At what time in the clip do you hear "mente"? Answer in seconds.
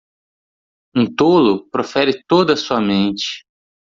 2.81-3.29